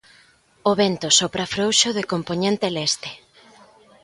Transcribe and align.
O 0.69 0.71
vento 0.81 1.07
sopra 1.19 1.51
frouxo 1.53 1.89
de 1.97 2.03
compoñente 2.11 2.67
leste. 2.75 3.09